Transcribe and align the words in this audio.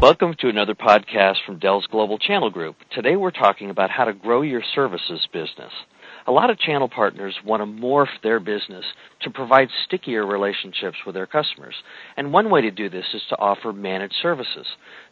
Welcome 0.00 0.34
to 0.40 0.48
another 0.48 0.74
podcast 0.74 1.44
from 1.44 1.58
Dell's 1.58 1.86
Global 1.86 2.18
Channel 2.18 2.48
Group. 2.48 2.76
Today 2.90 3.16
we're 3.16 3.30
talking 3.30 3.68
about 3.68 3.90
how 3.90 4.06
to 4.06 4.14
grow 4.14 4.40
your 4.40 4.62
services 4.74 5.28
business. 5.30 5.72
A 6.26 6.32
lot 6.32 6.48
of 6.48 6.58
channel 6.58 6.88
partners 6.88 7.36
want 7.44 7.60
to 7.60 7.66
morph 7.66 8.08
their 8.22 8.40
business 8.40 8.86
to 9.20 9.30
provide 9.30 9.68
stickier 9.84 10.24
relationships 10.24 10.96
with 11.04 11.14
their 11.14 11.26
customers. 11.26 11.74
And 12.16 12.32
one 12.32 12.48
way 12.48 12.62
to 12.62 12.70
do 12.70 12.88
this 12.88 13.04
is 13.12 13.20
to 13.28 13.38
offer 13.38 13.74
managed 13.74 14.14
services. 14.22 14.66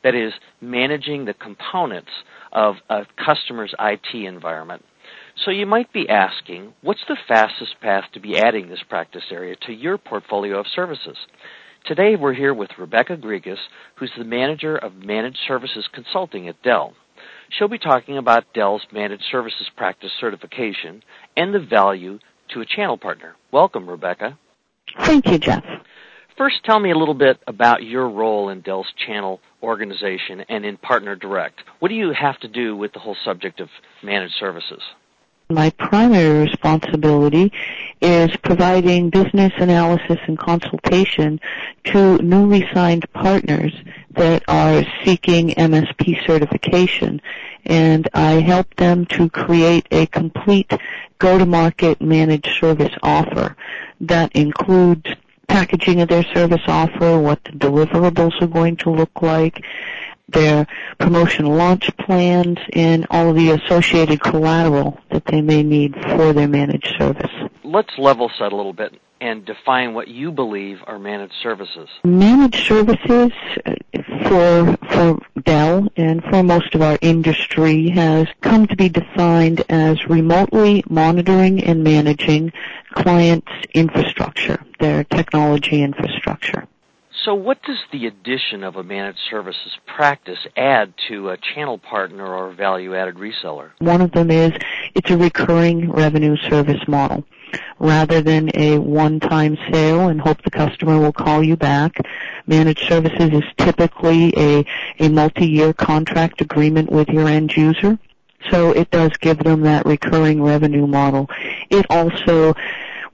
That 0.05 0.15
is, 0.15 0.33
managing 0.63 1.27
the 1.27 1.35
components 1.35 2.11
of 2.51 2.77
a 2.89 3.03
customer's 3.23 3.75
IT 3.79 4.15
environment. 4.15 4.87
So 5.45 5.51
you 5.51 5.67
might 5.67 5.93
be 5.93 6.09
asking, 6.09 6.73
what's 6.81 7.05
the 7.07 7.19
fastest 7.29 7.75
path 7.83 8.05
to 8.15 8.21
be 8.21 8.39
adding 8.39 8.71
this 8.71 8.83
practice 8.89 9.25
area 9.31 9.55
to 9.67 9.73
your 9.73 9.99
portfolio 9.99 10.59
of 10.59 10.67
services? 10.75 11.19
Today 11.89 12.17
we're 12.17 12.35
here 12.35 12.53
with 12.53 12.69
Rebecca 12.77 13.17
Drigas, 13.17 13.57
who's 13.95 14.13
the 14.19 14.23
manager 14.23 14.77
of 14.77 14.93
Managed 14.95 15.39
Services 15.49 15.89
Consulting 15.95 16.47
at 16.47 16.63
Dell. 16.63 16.93
She'll 17.49 17.67
be 17.67 17.79
talking 17.79 18.19
about 18.19 18.53
Dell's 18.53 18.83
Managed 18.93 19.25
Services 19.33 19.71
Practice 19.75 20.11
certification 20.21 21.03
and 21.35 21.55
the 21.55 21.61
value 21.61 22.19
to 22.51 22.61
a 22.61 22.67
channel 22.67 22.99
partner. 22.99 23.37
Welcome, 23.51 23.89
Rebecca. 23.89 24.39
Thank 25.01 25.29
you, 25.29 25.39
Jeff. 25.39 25.65
First, 26.37 26.57
tell 26.63 26.79
me 26.79 26.91
a 26.91 26.99
little 26.99 27.15
bit 27.15 27.39
about 27.47 27.83
your 27.83 28.11
role 28.11 28.51
in 28.51 28.61
Dell's 28.61 28.93
channel 29.07 29.41
organization 29.63 30.45
and 30.51 30.67
in 30.67 30.77
Partner 30.77 31.17
Direct. 31.17 31.59
What 31.79 31.89
do 31.89 31.95
you 31.95 32.13
have 32.13 32.39
to 32.41 32.49
do 32.49 32.77
with 32.77 32.93
the 32.93 33.01
whole 33.01 33.17
subject 33.25 33.61
of 33.61 33.71
managed 34.03 34.35
services? 34.39 34.83
My 35.51 35.71
primary 35.71 36.41
responsibility 36.41 37.51
is 38.03 38.31
providing 38.45 39.09
business 39.09 39.51
analysis 39.57 40.19
and 40.27 40.39
consultation 40.39 41.41
to 41.85 42.19
newly 42.19 42.69
signed 42.75 43.11
partners 43.15 43.73
that 44.11 44.43
are 44.47 44.85
seeking 45.07 45.49
MSP 45.51 46.27
certification. 46.27 47.23
And 47.65 48.07
I 48.13 48.41
help 48.41 48.75
them 48.75 49.07
to 49.07 49.31
create 49.31 49.89
a 49.91 50.05
complete 50.09 50.71
go-to-market 51.19 52.03
managed 52.03 52.51
service 52.61 52.93
offer 53.03 53.57
that 54.03 54.37
includes 54.37 55.07
packaging 55.47 56.03
of 56.03 56.09
their 56.09 56.25
service 56.35 56.61
offer, 56.69 57.19
what 57.19 57.43
the 57.45 57.53
deliverables 57.53 58.41
are 58.43 58.47
going 58.47 58.77
to 58.77 58.91
look 58.91 59.23
like, 59.23 59.65
their 60.29 60.67
promotional 60.99 61.55
launch 61.55 61.95
plans, 61.97 62.59
and 62.73 63.07
all 63.11 63.31
of 63.31 63.37
the 63.37 63.51
associated 63.51 64.21
collateral 64.21 65.01
that 65.11 65.25
they 65.27 65.41
may 65.41 65.63
need 65.63 65.95
for 65.95 66.33
their 66.33 66.49
managed 66.49 66.95
service. 66.99 67.31
Let's 67.65 67.93
level 67.99 68.31
set 68.39 68.53
a 68.53 68.57
little 68.57 68.73
bit 68.73 68.99
and 69.21 69.45
define 69.45 69.95
what 69.95 70.09
you 70.09 70.31
believe 70.31 70.79
are 70.87 70.99
managed 70.99 71.35
services. 71.43 71.89
Managed 72.05 72.67
services 72.67 73.33
uh, 73.67 73.75
for 74.29 74.77
for 74.91 75.19
Dell 75.43 75.89
and 75.97 76.23
for 76.25 76.43
most 76.43 76.75
of 76.75 76.83
our 76.83 76.99
industry 77.01 77.89
has 77.91 78.27
come 78.41 78.67
to 78.67 78.77
be 78.77 78.89
defined 78.89 79.65
as 79.69 80.09
remotely 80.09 80.85
monitoring 80.89 81.63
and 81.65 81.83
managing 81.83 82.53
clients' 82.93 83.53
infrastructure, 83.75 84.63
their 84.79 85.05
technology 85.05 85.83
infrastructure. 85.83 86.67
So 87.25 87.35
what 87.35 87.63
does 87.63 87.79
the 87.93 88.07
addition 88.07 88.63
of 88.63 88.77
a 88.77 88.83
managed 88.83 89.19
services 89.31 89.77
practice 89.87 90.39
add 90.57 90.95
to 91.09 91.31
a 91.31 91.37
channel 91.37 91.79
partner 91.79 92.25
or 92.25 92.53
value-added 92.53 93.17
reseller? 93.17 93.71
One 93.81 94.01
of 94.01 94.13
them 94.13 94.31
is 94.31 94.53
it's 94.95 95.11
a 95.11 95.17
recurring 95.19 95.91
revenue 95.91 96.37
service 96.49 96.81
model. 96.87 97.25
Rather 97.81 98.21
than 98.21 98.51
a 98.55 98.79
one-time 98.79 99.57
sale 99.71 100.09
and 100.09 100.21
hope 100.21 100.43
the 100.43 100.51
customer 100.51 100.99
will 100.99 101.13
call 101.13 101.43
you 101.43 101.57
back, 101.57 101.93
managed 102.47 102.87
services 102.89 103.31
is 103.33 103.45
typically 103.57 104.33
a, 104.37 104.65
a 105.01 105.09
multi-year 105.09 105.73
contract 105.73 106.41
agreement 106.41 106.91
with 106.93 107.09
your 107.09 107.27
end 107.27 107.57
user. 107.57 107.99
So 108.51 108.71
it 108.71 108.91
does 108.91 109.11
give 109.21 109.39
them 109.39 109.63
that 109.63 109.87
recurring 109.87 110.43
revenue 110.43 110.87
model. 110.87 111.29
It 111.71 111.87
also 111.91 112.55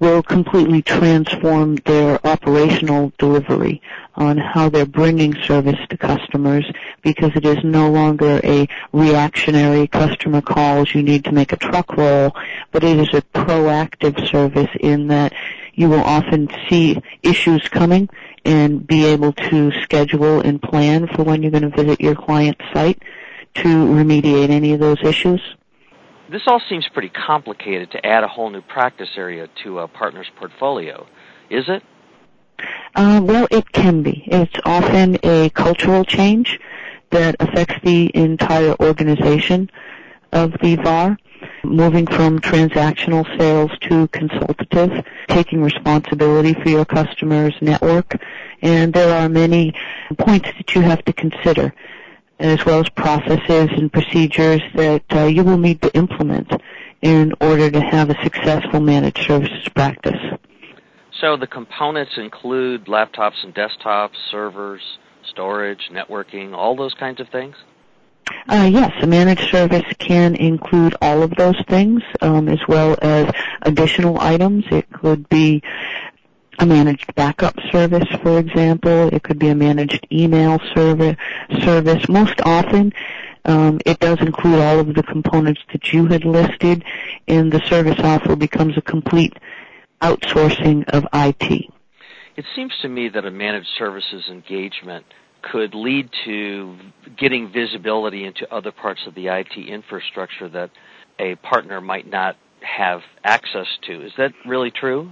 will 0.01 0.23
completely 0.23 0.83
transform 0.83 1.77
their 1.87 2.25
operational 2.27 3.13
delivery 3.19 3.81
on 4.17 4.37
how 4.37 4.69
they're 4.69 4.87
bringing 4.87 5.35
service 5.43 5.79
to 5.89 5.97
customers 5.97 6.65
because 7.03 7.31
it 7.35 7.45
is 7.45 7.59
no 7.65 7.91
longer 7.91 8.41
a 8.45 8.69
reactionary 8.93 9.87
customer 9.87 10.41
calls, 10.41 10.95
you 10.95 11.03
need 11.03 11.25
to 11.25 11.33
make 11.33 11.53
a 11.53 11.57
truck 11.57 11.97
roll, 11.97 12.35
but 12.73 12.85
it 12.85 12.99
is 12.99 13.09
a 13.15 13.23
proactive 13.39 14.29
service 14.31 14.71
in 14.81 15.09
that 15.09 15.33
you 15.75 15.89
will 15.89 16.05
often 16.05 16.49
see 16.69 17.01
issues 17.23 17.69
coming 17.69 18.09
and 18.45 18.87
be 18.87 19.05
able 19.05 19.33
to 19.33 19.73
schedule 19.83 20.41
and 20.41 20.63
plan 20.63 21.09
for 21.09 21.25
when 21.25 21.43
you're 21.43 21.51
going 21.51 21.69
to 21.69 21.77
visit 21.77 22.01
your 22.01 22.15
client 22.15 22.61
site 22.73 23.03
to 23.55 23.69
remediate 23.69 24.51
any 24.51 24.73
of 24.73 24.81
those 24.81 25.03
issues. 25.03 25.41
This 26.31 26.43
all 26.47 26.61
seems 26.69 26.89
pretty 26.89 27.11
complicated 27.11 27.91
to 27.93 28.07
add 28.07 28.25
a 28.25 28.29
whole 28.29 28.51
new 28.51 28.63
practice 28.63 29.11
area 29.17 29.49
to 29.63 29.81
a 29.81 29.89
partner's 29.89 30.31
portfolio. 30.37 31.07
Is 31.51 31.65
it? 31.69 31.83
Uh, 32.95 33.21
well, 33.23 33.47
it 33.51 33.71
can 33.73 34.03
be. 34.03 34.25
It's 34.27 34.55
often 34.65 35.19
a 35.23 35.51
cultural 35.51 36.05
change 36.05 36.59
that 37.11 37.37
affects 37.41 37.75
the 37.83 38.11
entire 38.15 38.75
organization 38.81 39.71
of 40.33 40.53
the 40.63 40.77
VAR, 40.77 41.19
moving 41.63 42.07
from 42.07 42.41
transactional 42.41 43.25
sales 43.39 43.71
to 43.83 44.09
consultative, 44.09 45.05
taking 45.29 45.63
responsibility 45.63 46.55
for 46.55 46.71
your 46.71 46.85
customer's 46.85 47.55
network, 47.61 48.17
and 48.63 48.93
there 48.95 49.15
are 49.15 49.29
many 49.29 49.75
points 50.19 50.49
that 50.57 50.75
you 50.75 50.81
have 50.81 51.05
to 51.05 51.13
consider 51.13 51.75
as 52.51 52.65
well 52.65 52.81
as 52.81 52.89
processes 52.91 53.71
and 53.77 53.93
procedures 53.93 54.63
that 54.75 55.05
uh, 55.13 55.25
you 55.25 55.45
will 55.45 55.59
need 55.59 55.81
to 55.83 55.95
implement 55.95 56.53
in 57.03 57.33
order 57.41 57.71
to 57.71 57.81
have 57.81 58.11
a 58.11 58.23
successful 58.23 58.81
managed 58.81 59.19
services 59.27 59.69
practice. 59.75 60.21
So 61.21 61.37
the 61.37 61.47
components 61.47 62.13
include 62.17 62.87
laptops 62.87 63.43
and 63.43 63.55
desktops, 63.55 64.17
servers, 64.31 64.83
storage, 65.31 65.91
networking, 65.91 66.55
all 66.55 66.77
those 66.77 66.95
kinds 66.95 67.21
of 67.21 67.29
things? 67.29 67.57
Uh, 68.49 68.69
yes, 68.71 68.93
a 69.03 69.07
managed 69.07 69.51
service 69.51 69.85
can 69.99 70.35
include 70.35 70.95
all 71.03 71.23
of 71.23 71.31
those 71.37 71.61
things, 71.69 72.03
um, 72.23 72.49
as 72.49 72.61
well 72.67 72.97
as 73.03 73.31
additional 73.63 74.19
items. 74.19 74.65
It 74.71 74.91
could 74.93 75.29
be 75.29 75.63
a 76.59 76.67
managed 76.67 77.15
backup 77.15 77.55
service, 77.71 78.09
for 78.23 78.39
example. 78.39 79.09
It 79.13 79.23
could 79.23 79.39
be 79.39 79.49
a 79.49 79.55
managed 79.55 80.07
email 80.13 80.59
service. 80.75 81.17
Service. 81.61 82.09
Most 82.09 82.41
often, 82.45 82.93
um, 83.45 83.81
it 83.85 83.99
does 84.01 84.19
include 84.21 84.61
all 84.61 84.81
of 84.81 84.95
the 84.95 85.03
components 85.03 85.61
that 85.73 85.93
you 85.93 86.07
had 86.07 86.25
listed, 86.25 86.85
and 87.29 87.53
the 87.53 87.61
service 87.67 87.99
offer 87.99 88.37
becomes 88.37 88.77
a 88.77 88.83
complete 88.83 89.35
outsourcing 90.01 90.89
of 90.89 91.07
IT. 91.13 91.71
It 92.37 92.45
seems 92.57 92.73
to 92.83 92.89
me 92.89 93.09
that 93.11 93.25
a 93.25 93.31
managed 93.31 93.69
services 93.79 94.25
engagement 94.29 95.05
could 95.43 95.75
lead 95.75 96.09
to 96.25 96.77
getting 97.19 97.53
visibility 97.53 98.25
into 98.25 98.53
other 98.53 98.73
parts 98.73 99.01
of 99.07 99.15
the 99.15 99.29
IT 99.29 99.57
infrastructure 99.57 100.49
that 100.49 100.71
a 101.19 101.37
partner 101.37 101.81
might 101.81 102.09
not 102.09 102.37
have 102.61 103.03
access 103.23 103.67
to. 103.87 104.05
Is 104.05 104.13
that 104.17 104.33
really 104.47 104.71
true? 104.71 105.11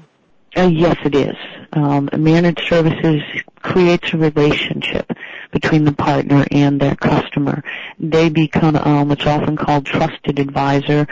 Uh, 0.54 0.66
yes, 0.66 0.96
it 1.04 1.14
is. 1.14 1.36
Um, 1.72 2.10
managed 2.12 2.60
services 2.68 3.22
creates 3.62 4.12
a 4.12 4.18
relationship 4.18 5.10
between 5.50 5.84
the 5.84 5.92
partner 5.92 6.44
and 6.50 6.78
their 6.78 6.94
customer. 6.96 7.64
They 7.98 8.28
become 8.28 8.76
um, 8.76 9.08
what's 9.08 9.24
often 9.24 9.56
called 9.56 9.86
trusted 9.86 10.38
advisor. 10.38 11.06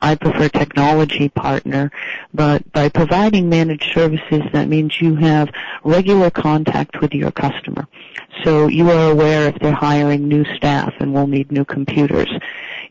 I 0.00 0.14
prefer 0.14 0.48
technology 0.48 1.28
partner, 1.28 1.90
but 2.32 2.70
by 2.72 2.88
providing 2.88 3.50
managed 3.50 3.92
services, 3.92 4.42
that 4.52 4.68
means 4.68 4.98
you 5.00 5.16
have 5.16 5.50
regular 5.84 6.30
contact 6.30 7.00
with 7.02 7.12
your 7.12 7.32
customer. 7.32 7.86
So 8.44 8.68
you 8.68 8.90
are 8.90 9.10
aware 9.10 9.48
if 9.48 9.58
they're 9.58 9.72
hiring 9.72 10.26
new 10.28 10.44
staff 10.56 10.94
and 11.00 11.12
will 11.12 11.26
need 11.26 11.52
new 11.52 11.64
computers. 11.66 12.30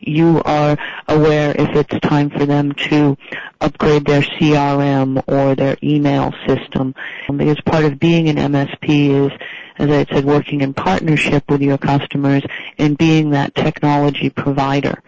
You 0.00 0.42
are 0.44 0.76
aware 1.08 1.54
if 1.58 1.74
it's 1.76 2.00
time 2.00 2.30
for 2.30 2.46
them 2.46 2.72
to 2.90 3.16
upgrade 3.60 4.04
their 4.06 4.22
CRM 4.22 5.22
or 5.26 5.54
their 5.54 5.76
email 5.82 6.32
system. 6.46 6.94
Um, 7.28 7.36
because 7.38 7.60
part 7.62 7.84
of 7.84 7.98
being 7.98 8.28
an 8.28 8.36
MSP 8.36 9.26
is, 9.26 9.32
as 9.78 9.90
I 9.90 10.04
said, 10.12 10.24
working 10.24 10.60
in 10.60 10.74
partnership 10.74 11.50
with 11.50 11.62
your 11.62 11.78
customers 11.78 12.42
and 12.78 12.98
being 12.98 13.30
that 13.30 13.54
technology 13.54 14.30
provider. 14.30 15.02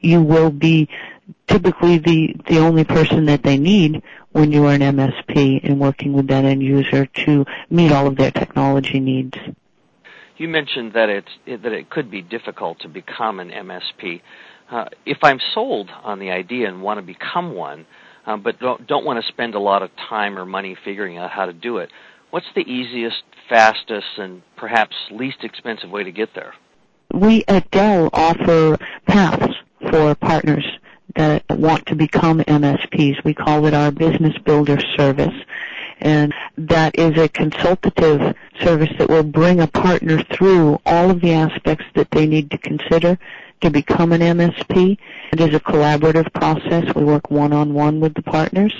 You 0.00 0.22
will 0.22 0.50
be 0.50 0.88
typically 1.46 1.98
the, 1.98 2.34
the 2.48 2.58
only 2.58 2.84
person 2.84 3.26
that 3.26 3.42
they 3.42 3.58
need 3.58 4.02
when 4.32 4.52
you 4.52 4.66
are 4.66 4.72
an 4.74 4.80
MSP 4.80 5.60
and 5.62 5.78
working 5.80 6.12
with 6.12 6.26
that 6.28 6.44
end 6.44 6.62
user 6.62 7.06
to 7.06 7.46
meet 7.70 7.92
all 7.92 8.06
of 8.06 8.16
their 8.16 8.30
technology 8.30 9.00
needs. 9.00 9.36
You 10.36 10.48
mentioned 10.48 10.92
that 10.94 11.08
it's 11.08 11.28
that 11.46 11.72
it 11.72 11.90
could 11.90 12.10
be 12.10 12.22
difficult 12.22 12.80
to 12.80 12.88
become 12.88 13.40
an 13.40 13.50
MSP. 13.50 14.20
Uh, 14.70 14.86
if 15.06 15.18
I'm 15.22 15.38
sold 15.54 15.90
on 16.02 16.18
the 16.18 16.30
idea 16.30 16.68
and 16.68 16.82
want 16.82 16.98
to 16.98 17.06
become 17.06 17.54
one, 17.54 17.86
uh, 18.26 18.36
but 18.36 18.58
don't, 18.58 18.86
don't 18.86 19.04
want 19.04 19.22
to 19.22 19.28
spend 19.28 19.54
a 19.54 19.60
lot 19.60 19.82
of 19.82 19.90
time 20.08 20.38
or 20.38 20.46
money 20.46 20.76
figuring 20.84 21.18
out 21.18 21.30
how 21.30 21.46
to 21.46 21.52
do 21.52 21.78
it, 21.78 21.90
What's 22.34 22.46
the 22.56 22.68
easiest, 22.68 23.22
fastest, 23.48 24.18
and 24.18 24.42
perhaps 24.56 24.96
least 25.12 25.44
expensive 25.44 25.88
way 25.88 26.02
to 26.02 26.10
get 26.10 26.30
there? 26.34 26.52
We 27.12 27.44
at 27.46 27.70
Dell 27.70 28.10
offer 28.12 28.76
paths 29.06 29.54
for 29.88 30.16
partners 30.16 30.64
that 31.14 31.44
want 31.48 31.86
to 31.86 31.94
become 31.94 32.40
MSPs. 32.40 33.22
We 33.24 33.34
call 33.34 33.66
it 33.66 33.72
our 33.72 33.92
Business 33.92 34.36
Builder 34.44 34.80
Service. 34.96 35.32
And 36.04 36.34
that 36.58 36.98
is 36.98 37.18
a 37.18 37.28
consultative 37.30 38.36
service 38.60 38.90
that 38.98 39.08
will 39.08 39.22
bring 39.24 39.60
a 39.60 39.66
partner 39.66 40.22
through 40.22 40.78
all 40.84 41.10
of 41.10 41.20
the 41.22 41.32
aspects 41.32 41.86
that 41.94 42.10
they 42.10 42.26
need 42.26 42.50
to 42.50 42.58
consider 42.58 43.18
to 43.62 43.70
become 43.70 44.12
an 44.12 44.20
MSP. 44.20 44.98
It 45.32 45.40
is 45.40 45.54
a 45.54 45.60
collaborative 45.60 46.30
process. 46.34 46.94
We 46.94 47.04
work 47.04 47.30
one-on-one 47.30 48.00
with 48.00 48.12
the 48.14 48.22
partners 48.22 48.74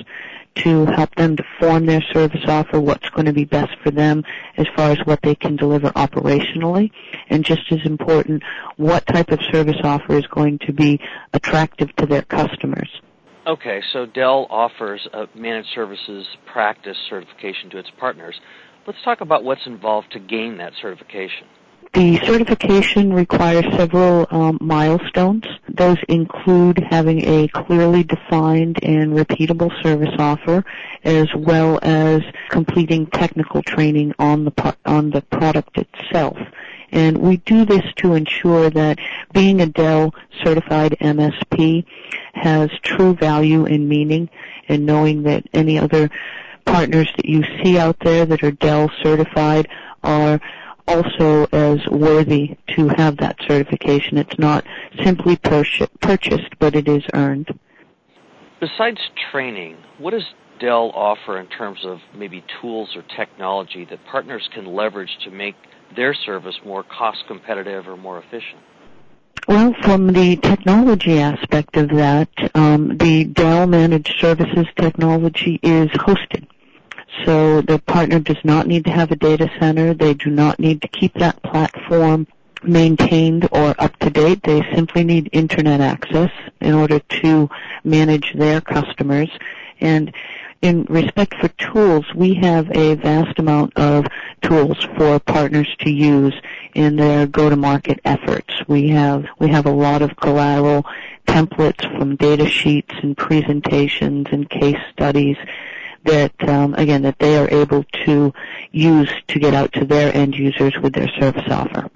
to 0.56 0.84
help 0.86 1.14
them 1.16 1.36
to 1.36 1.44
form 1.58 1.86
their 1.86 2.02
service 2.12 2.44
offer, 2.46 2.78
what's 2.78 3.08
going 3.10 3.26
to 3.26 3.32
be 3.32 3.44
best 3.44 3.72
for 3.82 3.90
them 3.90 4.22
as 4.56 4.66
far 4.76 4.90
as 4.90 4.98
what 5.04 5.20
they 5.22 5.34
can 5.34 5.56
deliver 5.56 5.90
operationally, 5.90 6.90
and 7.28 7.44
just 7.44 7.72
as 7.72 7.80
important, 7.84 8.42
what 8.76 9.04
type 9.06 9.30
of 9.30 9.40
service 9.50 9.80
offer 9.82 10.16
is 10.16 10.26
going 10.28 10.58
to 10.60 10.72
be 10.72 11.00
attractive 11.32 11.94
to 11.96 12.06
their 12.06 12.22
customers. 12.22 12.88
Okay, 13.46 13.82
so 13.92 14.06
Dell 14.06 14.46
offers 14.48 15.06
a 15.12 15.26
managed 15.34 15.68
services 15.74 16.26
practice 16.50 16.96
certification 17.10 17.68
to 17.70 17.78
its 17.78 17.90
partners. 18.00 18.40
Let's 18.86 18.98
talk 19.04 19.20
about 19.20 19.44
what's 19.44 19.66
involved 19.66 20.12
to 20.12 20.18
gain 20.18 20.56
that 20.58 20.72
certification. 20.80 21.46
The 21.92 22.18
certification 22.24 23.12
requires 23.12 23.64
several 23.76 24.26
um, 24.30 24.58
milestones. 24.60 25.44
Those 25.68 25.98
include 26.08 26.82
having 26.90 27.22
a 27.24 27.46
clearly 27.48 28.02
defined 28.02 28.82
and 28.82 29.12
repeatable 29.12 29.70
service 29.82 30.14
offer, 30.18 30.64
as 31.04 31.28
well 31.36 31.78
as 31.82 32.22
completing 32.48 33.06
technical 33.06 33.62
training 33.62 34.12
on 34.18 34.46
the 34.46 34.76
on 34.86 35.10
the 35.10 35.20
product 35.20 35.78
itself. 35.78 36.36
And 36.92 37.18
we 37.18 37.38
do 37.38 37.64
this 37.64 37.84
to 37.96 38.14
ensure 38.14 38.70
that 38.70 38.98
being 39.32 39.60
a 39.60 39.66
Dell 39.66 40.14
certified 40.42 40.96
MSP 41.00 41.84
has 42.34 42.70
true 42.82 43.14
value 43.14 43.64
and 43.64 43.88
meaning, 43.88 44.28
and 44.68 44.86
knowing 44.86 45.22
that 45.24 45.44
any 45.52 45.78
other 45.78 46.10
partners 46.64 47.10
that 47.16 47.26
you 47.26 47.44
see 47.62 47.78
out 47.78 47.96
there 48.00 48.26
that 48.26 48.42
are 48.42 48.52
Dell 48.52 48.90
certified 49.02 49.68
are 50.02 50.40
also 50.86 51.46
as 51.52 51.78
worthy 51.88 52.56
to 52.68 52.88
have 52.88 53.16
that 53.16 53.36
certification. 53.48 54.18
It's 54.18 54.38
not 54.38 54.64
simply 55.02 55.36
purchased, 55.36 56.58
but 56.58 56.74
it 56.74 56.88
is 56.88 57.02
earned. 57.14 57.58
Besides 58.60 59.00
training, 59.30 59.76
what 59.98 60.12
does 60.12 60.24
Dell 60.60 60.92
offer 60.94 61.38
in 61.38 61.46
terms 61.48 61.80
of 61.84 61.98
maybe 62.14 62.44
tools 62.60 62.94
or 62.94 63.02
technology 63.16 63.84
that 63.90 64.04
partners 64.06 64.48
can 64.54 64.66
leverage 64.66 65.10
to 65.24 65.30
make 65.30 65.56
their 65.96 66.14
service 66.14 66.56
more 66.64 66.82
cost 66.82 67.24
competitive 67.26 67.86
or 67.88 67.96
more 67.96 68.18
efficient? 68.18 68.60
Well, 69.46 69.74
from 69.82 70.12
the 70.12 70.36
technology 70.36 71.18
aspect 71.18 71.76
of 71.76 71.90
that, 71.90 72.30
um, 72.54 72.96
the 72.96 73.24
Dell 73.24 73.66
Managed 73.66 74.14
Services 74.18 74.66
technology 74.76 75.60
is 75.62 75.88
hosted. 75.90 76.46
So 77.24 77.60
the 77.60 77.78
partner 77.78 78.20
does 78.20 78.42
not 78.42 78.66
need 78.66 78.84
to 78.86 78.90
have 78.90 79.10
a 79.10 79.16
data 79.16 79.50
center. 79.60 79.94
They 79.94 80.14
do 80.14 80.30
not 80.30 80.58
need 80.58 80.82
to 80.82 80.88
keep 80.88 81.12
that 81.14 81.42
platform 81.42 82.26
maintained 82.62 83.48
or 83.52 83.74
up 83.78 83.96
to 83.98 84.10
date. 84.10 84.42
They 84.42 84.62
simply 84.74 85.04
need 85.04 85.28
internet 85.32 85.80
access 85.80 86.30
in 86.60 86.74
order 86.74 86.98
to 86.98 87.48
manage 87.84 88.32
their 88.34 88.60
customers. 88.60 89.28
And 89.80 90.12
in 90.62 90.84
respect 90.84 91.34
for 91.40 91.48
tools, 91.48 92.06
we 92.14 92.34
have 92.34 92.70
a 92.76 92.94
vast 92.94 93.38
amount 93.38 93.76
of 93.76 94.06
tools 94.42 94.76
for 94.96 95.18
partners 95.18 95.68
to 95.80 95.90
use 95.90 96.34
in 96.74 96.96
their 96.96 97.26
go-to-market 97.26 98.00
efforts. 98.04 98.52
We 98.68 98.88
have 98.90 99.26
we 99.38 99.48
have 99.48 99.66
a 99.66 99.72
lot 99.72 100.02
of 100.02 100.16
collateral 100.16 100.84
templates 101.26 101.82
from 101.98 102.16
data 102.16 102.48
sheets 102.48 102.94
and 103.02 103.16
presentations 103.16 104.26
and 104.30 104.48
case 104.48 104.80
studies 104.92 105.36
that 106.04 106.32
um, 106.48 106.74
again 106.74 107.02
that 107.02 107.18
they 107.18 107.36
are 107.36 107.48
able 107.50 107.84
to 108.04 108.32
use 108.72 109.10
to 109.28 109.38
get 109.38 109.54
out 109.54 109.72
to 109.72 109.84
their 109.84 110.14
end 110.14 110.34
users 110.34 110.74
with 110.82 110.94
their 110.94 111.08
service 111.20 111.50
offer. 111.50 111.90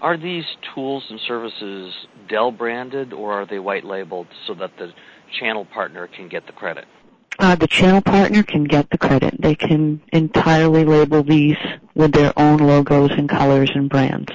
Are 0.00 0.16
these 0.16 0.44
tools 0.74 1.04
and 1.10 1.20
services 1.28 1.94
Dell 2.28 2.50
branded 2.50 3.12
or 3.12 3.34
are 3.34 3.46
they 3.46 3.58
white 3.58 3.84
labeled 3.84 4.26
so 4.46 4.54
that 4.54 4.76
the 4.76 4.92
channel 5.38 5.64
partner 5.64 6.08
can 6.08 6.28
get 6.28 6.46
the 6.46 6.52
credit? 6.52 6.86
Uh, 7.38 7.56
the 7.56 7.66
channel 7.66 8.00
partner 8.00 8.42
can 8.42 8.64
get 8.64 8.88
the 8.90 8.98
credit. 8.98 9.34
They 9.40 9.54
can 9.54 10.00
entirely 10.12 10.84
label 10.84 11.22
these 11.22 11.56
with 11.94 12.12
their 12.12 12.32
own 12.38 12.58
logos 12.58 13.10
and 13.12 13.28
colors 13.28 13.70
and 13.74 13.88
brands. 13.88 14.30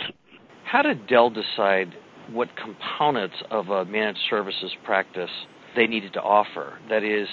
How 0.64 0.82
did 0.82 1.08
Dell 1.08 1.30
decide 1.30 1.94
what 2.32 2.50
components 2.56 3.36
of 3.50 3.70
a 3.70 3.86
managed 3.86 4.20
services 4.30 4.72
practice 4.84 5.30
they 5.76 5.88
needed 5.88 6.14
to 6.14 6.22
offer? 6.22 6.78
That 6.90 7.04
is, 7.04 7.28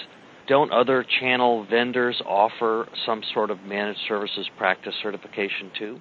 don't 0.47 0.71
other 0.71 1.05
channel 1.21 1.67
vendors 1.69 2.21
offer 2.25 2.89
some 3.07 3.23
sort 3.33 3.51
of 3.51 3.63
managed 3.63 4.01
services 4.07 4.49
practice 4.57 4.95
certification 5.03 5.71
too? 5.79 6.01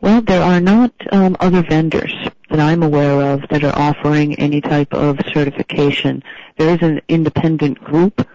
Well, 0.00 0.20
there 0.20 0.42
are 0.42 0.60
not 0.60 0.92
um, 1.12 1.36
other 1.40 1.62
vendors 1.62 2.12
that 2.50 2.60
I'm 2.60 2.82
aware 2.82 3.32
of 3.32 3.40
that 3.50 3.64
are 3.64 3.76
offering 3.76 4.34
any 4.38 4.60
type 4.60 4.92
of 4.92 5.18
certification. 5.32 6.22
There 6.58 6.74
is 6.74 6.82
an 6.82 7.00
independent 7.08 7.82
group 7.82 8.26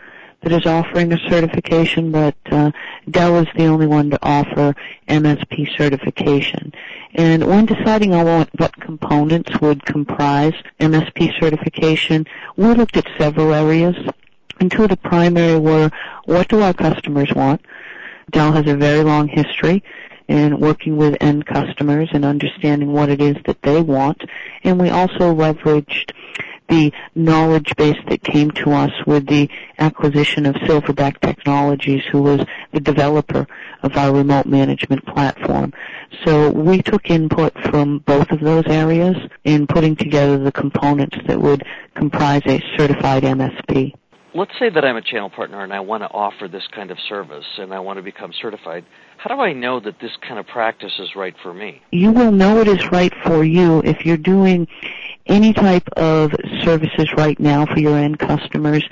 that 0.42 0.52
is 0.52 0.66
offering 0.66 1.12
a 1.12 1.18
certification, 1.30 2.12
but 2.12 2.36
uh, 2.52 2.72
Dell 3.10 3.38
is 3.40 3.48
the 3.56 3.66
only 3.66 3.88
one 3.88 4.10
to 4.12 4.20
offer 4.22 4.76
MSP 5.08 5.76
certification. 5.78 6.74
And 7.14 7.46
when 7.46 7.66
deciding 7.66 8.14
on 8.14 8.26
what, 8.26 8.50
what 8.58 8.76
components 8.80 9.60
would 9.60 9.86
comprise 9.86 10.54
MSP 10.80 11.40
certification, 11.40 12.26
we 12.56 12.68
looked 12.74 12.98
at 12.98 13.08
several 13.18 13.54
areas. 13.54 13.96
And 14.60 14.72
two 14.72 14.84
of 14.84 14.90
the 14.90 14.98
primary 14.98 15.58
were, 15.58 15.90
what 16.26 16.48
do 16.50 16.62
our 16.62 16.74
customers 16.74 17.34
want? 17.34 17.62
Dell 18.32 18.52
has 18.52 18.68
a 18.68 18.76
very 18.76 19.04
long 19.04 19.28
history 19.28 19.84
in 20.28 20.60
working 20.60 20.96
with 20.96 21.18
end 21.22 21.46
customers 21.48 22.10
and 22.14 22.24
understanding 22.24 22.94
what 22.94 23.10
it 23.10 23.20
is 23.20 23.36
that 23.46 23.62
they 23.64 23.82
want. 23.82 24.22
And 24.64 24.80
we 24.80 24.90
also 24.90 25.34
leveraged 25.34 26.12
the 26.70 26.92
knowledge 27.16 27.76
base 27.76 27.98
that 28.08 28.24
came 28.24 28.52
to 28.52 28.72
us 28.72 28.92
with 29.06 29.28
the 29.28 29.50
acquisition 29.80 30.46
of 30.46 30.56
Silverback 30.56 31.20
Technologies, 31.20 32.04
who 32.12 32.22
was 32.22 32.46
the 32.72 32.80
developer 32.80 33.48
of 33.84 33.98
our 33.98 34.14
remote 34.14 34.46
management 34.46 35.06
platform. 35.06 35.74
So 36.26 36.52
we 36.52 36.82
took 36.82 37.10
input 37.10 37.54
from 37.70 38.00
both 38.00 38.32
of 38.32 38.40
those 38.40 38.66
areas 38.68 39.18
in 39.44 39.68
putting 39.68 39.96
together 39.96 40.38
the 40.38 40.52
components 40.52 41.18
that 41.28 41.40
would 41.40 41.64
comprise 41.96 42.42
a 42.46 42.62
certified 42.78 43.24
MSP 43.24 43.94
let's 44.36 44.52
say 44.60 44.70
that 44.70 44.86
I'm 44.86 44.96
a 44.96 45.02
channel 45.02 45.30
partner 45.30 45.64
and 45.64 45.74
I 45.74 45.80
want 45.80 46.04
to 46.04 46.08
offer 46.08 46.48
this 46.48 46.64
kind 46.74 46.92
of 46.92 46.98
service 47.08 47.46
and 47.58 47.74
I 47.74 47.80
want 47.80 47.98
to 47.98 48.04
become 48.04 48.32
certified. 48.42 48.86
How 49.18 49.36
do 49.36 49.42
I 49.42 49.54
know 49.54 49.80
that 49.80 50.00
this 50.00 50.12
kind 50.26 50.40
of 50.40 50.48
practice 50.48 50.94
is 51.00 51.16
right 51.16 51.36
for 51.44 51.54
me? 51.54 51.82
You 51.92 52.12
will 52.12 52.32
know 52.32 52.60
it 52.60 52.68
is 52.68 52.90
right 52.92 53.14
for 53.24 53.44
you 53.44 53.82
if 53.84 54.06
you're 54.06 54.18
doing 54.18 54.68
any 55.30 55.54
type 55.54 55.88
of 55.96 56.32
services 56.64 57.08
right 57.16 57.40
now 57.40 57.66
for 57.66 57.80
your 57.80 57.98
end 57.98 58.20
customers, 58.20 58.84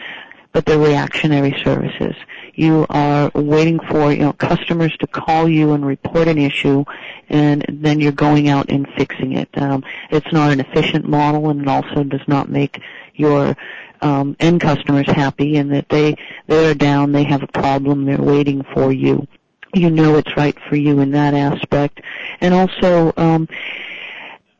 but 0.53 0.65
they're 0.65 0.79
reactionary 0.79 1.59
services. 1.63 2.15
You 2.53 2.85
are 2.89 3.29
waiting 3.35 3.79
for 3.79 4.11
you 4.11 4.19
know 4.19 4.33
customers 4.33 4.95
to 4.97 5.07
call 5.07 5.49
you 5.49 5.73
and 5.73 5.85
report 5.85 6.27
an 6.27 6.37
issue, 6.37 6.85
and 7.29 7.65
then 7.69 7.99
you're 7.99 8.11
going 8.11 8.47
out 8.47 8.69
and 8.69 8.87
fixing 8.97 9.33
it. 9.33 9.49
Um, 9.57 9.83
it's 10.09 10.31
not 10.31 10.51
an 10.51 10.59
efficient 10.59 11.07
model, 11.07 11.49
and 11.49 11.61
it 11.61 11.67
also 11.67 12.03
does 12.03 12.25
not 12.27 12.49
make 12.49 12.81
your 13.15 13.55
um, 14.01 14.35
end 14.39 14.61
customers 14.61 15.07
happy 15.07 15.57
and 15.57 15.71
that 15.73 15.89
they 15.89 16.15
they 16.47 16.69
are 16.69 16.75
down, 16.75 17.11
they 17.11 17.23
have 17.23 17.43
a 17.43 17.47
problem, 17.47 18.05
they're 18.05 18.21
waiting 18.21 18.63
for 18.73 18.91
you. 18.91 19.27
You 19.73 19.89
know 19.89 20.15
it's 20.15 20.35
right 20.37 20.57
for 20.69 20.75
you 20.75 20.99
in 21.01 21.11
that 21.11 21.33
aspect, 21.33 22.01
and 22.41 22.53
also 22.53 23.13
um, 23.17 23.47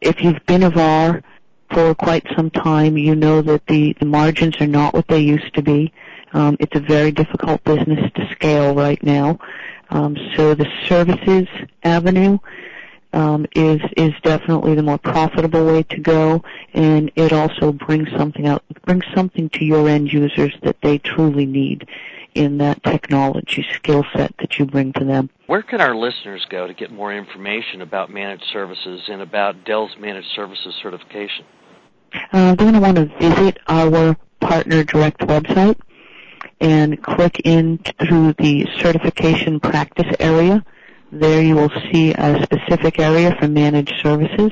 if 0.01 0.21
you've 0.21 0.45
been 0.45 0.63
a 0.63 0.69
VAR 0.69 1.23
for 1.71 1.93
quite 1.95 2.25
some 2.35 2.49
time, 2.49 2.97
you 2.97 3.15
know 3.15 3.41
that 3.41 3.65
the, 3.67 3.93
the 3.99 4.05
margins 4.05 4.59
are 4.61 4.67
not 4.67 4.93
what 4.93 5.07
they 5.07 5.19
used 5.19 5.53
to 5.55 5.61
be. 5.61 5.91
Um, 6.33 6.57
it's 6.59 6.75
a 6.75 6.79
very 6.79 7.11
difficult 7.11 7.63
business 7.63 8.11
to 8.15 8.29
scale 8.31 8.75
right 8.75 9.01
now. 9.03 9.39
Um, 9.89 10.17
so 10.35 10.53
the 10.53 10.67
services 10.87 11.47
avenue 11.83 12.37
um, 13.13 13.45
is 13.55 13.81
is 13.95 14.13
definitely 14.23 14.75
the 14.75 14.83
more 14.83 14.97
profitable 14.97 15.65
way 15.65 15.83
to 15.83 15.99
go, 15.99 16.43
and 16.73 17.11
it 17.15 17.33
also 17.33 17.71
brings 17.71 18.09
something 18.17 18.47
out, 18.47 18.63
brings 18.85 19.05
something 19.15 19.49
to 19.49 19.65
your 19.65 19.87
end 19.87 20.11
users 20.11 20.53
that 20.63 20.81
they 20.81 20.97
truly 20.97 21.45
need 21.45 21.87
in 22.35 22.59
that 22.59 22.83
technology 22.83 23.65
skill 23.73 24.05
set 24.13 24.33
that 24.37 24.59
you 24.59 24.65
bring 24.65 24.93
to 24.93 25.03
them. 25.03 25.29
Where 25.47 25.63
can 25.63 25.81
our 25.81 25.95
listeners 25.95 26.45
go 26.49 26.67
to 26.67 26.73
get 26.73 26.91
more 26.91 27.13
information 27.13 27.81
about 27.81 28.11
managed 28.11 28.45
services 28.53 29.01
and 29.07 29.21
about 29.21 29.65
Dell's 29.65 29.95
managed 29.99 30.29
services 30.35 30.75
certification? 30.81 31.45
Uh, 32.31 32.53
they're 32.53 32.71
going 32.71 32.73
to 32.73 32.79
want 32.79 32.97
to 32.97 33.05
visit 33.19 33.57
our 33.67 34.15
partner 34.39 34.83
direct 34.83 35.21
website 35.21 35.79
and 36.59 37.01
click 37.01 37.41
in 37.43 37.79
through 38.07 38.33
the 38.33 38.67
certification 38.77 39.59
practice 39.59 40.15
area 40.19 40.63
There 41.11 41.41
you 41.41 41.55
will 41.55 41.71
see 41.91 42.13
a 42.13 42.43
specific 42.43 42.99
area 42.99 43.33
for 43.39 43.47
managed 43.47 43.93
services. 44.03 44.51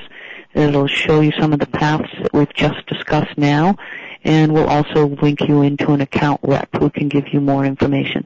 It'll 0.54 0.88
show 0.88 1.20
you 1.20 1.34
some 1.38 1.52
of 1.52 1.60
the 1.60 1.68
paths 1.68 2.10
that 2.22 2.34
we've 2.34 2.54
just 2.54 2.86
discussed 2.88 3.38
now, 3.38 3.76
and 4.24 4.54
we'll 4.54 4.70
also 4.70 5.08
link 5.22 5.42
you 5.50 5.64
into 5.64 5.92
an 5.92 6.00
account 6.00 6.40
rep 6.44 6.70
who 6.80 6.90
can 6.90 7.10
give 7.10 7.26
you 7.34 7.42
more 7.42 7.66
information. 7.66 8.26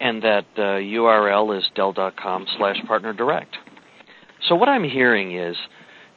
And 0.00 0.22
that 0.24 0.46
uh, 0.56 0.60
URL 0.82 1.56
is 1.56 1.64
Dell.com 1.76 2.46
slash 2.58 2.84
partner 2.86 3.12
direct. 3.12 3.56
So 4.48 4.56
what 4.56 4.68
I'm 4.68 4.84
hearing 4.84 5.36
is 5.36 5.56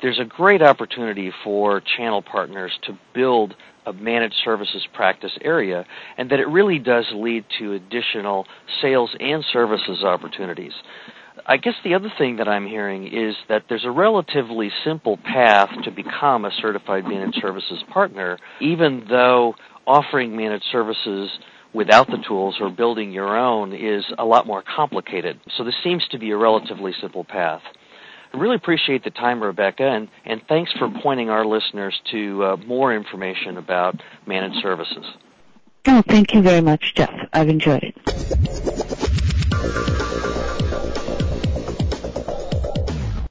there's 0.02 0.20
a 0.20 0.26
great 0.26 0.64
opportunity 0.64 1.32
for 1.44 1.82
channel 1.82 2.24
partners 2.24 2.72
to 2.88 2.98
build 3.14 3.56
a 3.86 3.94
managed 3.94 4.36
services 4.44 4.86
practice 4.94 5.32
area 5.42 5.86
and 6.18 6.32
that 6.32 6.40
it 6.40 6.48
really 6.48 6.80
does 6.80 7.06
lead 7.14 7.46
to 7.60 7.74
additional 7.74 8.48
sales 8.82 9.16
and 9.20 9.46
services 9.54 10.04
opportunities. 10.04 10.74
I 11.50 11.58
guess 11.58 11.74
the 11.84 11.96
other 11.96 12.12
thing 12.16 12.36
that 12.36 12.48
I'm 12.48 12.68
hearing 12.68 13.08
is 13.08 13.36
that 13.48 13.64
there's 13.68 13.84
a 13.84 13.90
relatively 13.90 14.70
simple 14.86 15.18
path 15.18 15.72
to 15.84 15.90
become 15.90 16.46
a 16.46 16.52
certified 16.62 17.06
managed 17.06 17.40
services 17.42 17.84
partner, 17.92 18.38
even 18.62 19.08
though 19.10 19.56
offering 19.88 20.38
managed 20.38 20.66
services 20.72 21.32
without 21.74 22.06
the 22.06 22.24
tools 22.28 22.58
or 22.62 22.70
building 22.70 23.12
your 23.12 23.36
own 23.36 23.74
is 23.74 24.06
a 24.20 24.26
lot 24.26 24.46
more 24.46 24.64
complicated. 24.64 25.40
So 25.58 25.64
this 25.64 25.74
seems 25.84 26.08
to 26.10 26.20
be 26.20 26.30
a 26.30 26.38
relatively 26.38 26.94
simple 27.02 27.24
path. 27.24 27.64
I 28.32 28.38
really 28.38 28.56
appreciate 28.56 29.04
the 29.04 29.10
time, 29.10 29.42
Rebecca, 29.42 29.88
and, 29.88 30.08
and 30.26 30.44
thanks 30.48 30.72
for 30.74 30.88
pointing 31.02 31.32
our 31.32 31.46
listeners 31.46 32.00
to 32.12 32.44
uh, 32.44 32.58
more 32.58 32.94
information 32.96 33.58
about 33.58 34.00
managed 34.28 34.62
services. 34.62 35.06
Oh, 35.88 36.04
thank 36.08 36.36
you 36.36 36.44
very 36.44 36.62
much, 36.62 36.94
Jeff. 36.94 37.12
I've 37.34 37.50
enjoyed 37.50 37.82
it. 37.82 37.96